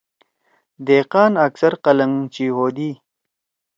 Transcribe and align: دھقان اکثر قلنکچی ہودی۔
دھقان 0.85 1.33
اکثر 1.45 1.73
قلنکچی 1.83 2.45
ہودی۔ 2.55 2.89